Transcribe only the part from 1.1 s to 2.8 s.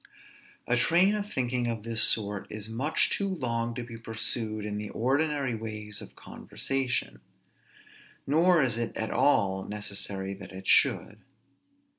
of thinking of this sort is